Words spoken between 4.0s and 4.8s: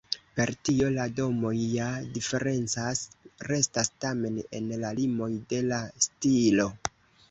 tamen en